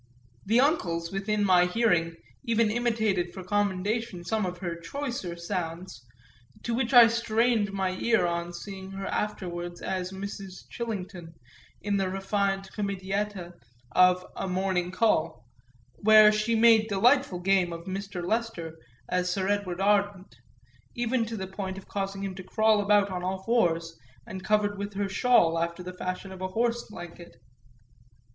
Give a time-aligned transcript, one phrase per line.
[0.47, 6.03] The Uncles, within my hearing, even imitated, for commendation, some of her choicer sounds,
[6.63, 10.67] to which I strained my ear on seeing her afterwards as Mrs.
[10.71, 11.35] Chillington
[11.83, 13.53] in the refined comedietta
[13.91, 15.45] of A Morning Call,
[15.97, 18.25] where she made delightful game of Mr.
[18.25, 20.33] Lester as Sir Edward Ardent,
[20.95, 24.79] even to the point of causing him to crawl about on all fours and covered
[24.79, 27.37] with her shawl after the fashion of a horse blanket.